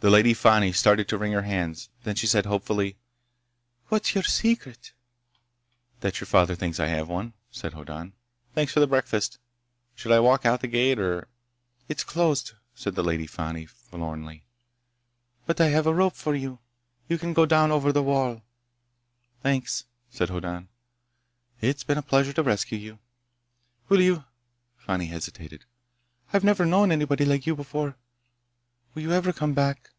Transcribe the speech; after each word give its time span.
The 0.00 0.10
Lady 0.10 0.32
Fani 0.32 0.70
started 0.72 1.08
to 1.08 1.18
wring 1.18 1.32
her 1.32 1.42
hands. 1.42 1.88
Then 2.04 2.14
she 2.14 2.28
said 2.28 2.46
hopefully: 2.46 2.98
"What's 3.88 4.14
your 4.14 4.22
secret?" 4.22 4.92
"That 6.02 6.20
your 6.20 6.26
father 6.26 6.54
thinks 6.54 6.78
I 6.78 6.86
have 6.86 7.08
one," 7.08 7.32
said 7.50 7.72
Hoddan. 7.72 8.12
"Thanks 8.54 8.72
for 8.72 8.78
the 8.78 8.86
breakfast. 8.86 9.38
Should 9.96 10.12
I 10.12 10.20
walk 10.20 10.46
out 10.46 10.60
the 10.60 10.68
gate, 10.68 11.00
or—" 11.00 11.26
"It's 11.88 12.04
closed," 12.04 12.52
said 12.76 12.94
the 12.94 13.02
Lady 13.02 13.26
Fani 13.26 13.66
forlornly. 13.66 14.44
"But 15.46 15.60
I 15.60 15.66
have 15.70 15.88
a 15.88 15.92
rope 15.92 16.14
for 16.14 16.36
you. 16.36 16.60
You 17.08 17.18
can 17.18 17.32
go 17.32 17.44
down 17.44 17.72
over 17.72 17.90
the 17.90 18.00
wall." 18.00 18.44
"Thanks," 19.42 19.86
said 20.10 20.28
Hoddan. 20.28 20.68
"It's 21.60 21.82
been 21.82 21.98
a 21.98 22.02
pleasure 22.02 22.32
to 22.34 22.42
rescue 22.44 22.78
you." 22.78 23.00
"Will 23.88 24.00
you—" 24.00 24.22
Fani 24.76 25.06
hesitated. 25.06 25.64
"I've 26.32 26.44
never 26.44 26.64
known 26.64 26.92
anybody 26.92 27.24
like 27.24 27.48
you 27.48 27.56
before. 27.56 27.96
Will 28.94 29.02
you 29.02 29.12
ever 29.12 29.32
come 29.34 29.52
back?" 29.52 29.90